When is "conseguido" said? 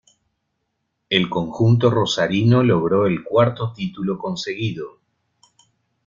4.17-4.97